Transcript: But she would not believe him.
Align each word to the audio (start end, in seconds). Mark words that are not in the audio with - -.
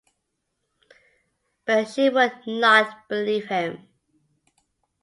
But 1.63 1.91
she 1.91 2.09
would 2.09 2.31
not 2.47 3.07
believe 3.07 3.45
him. 3.49 3.87